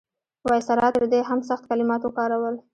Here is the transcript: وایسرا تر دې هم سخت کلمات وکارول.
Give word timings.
وایسرا 0.47 0.87
تر 0.95 1.03
دې 1.11 1.19
هم 1.29 1.39
سخت 1.49 1.63
کلمات 1.69 2.01
وکارول. 2.03 2.55